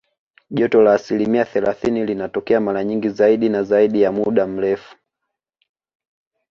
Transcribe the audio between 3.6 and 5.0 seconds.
zaidi ya muda mrefu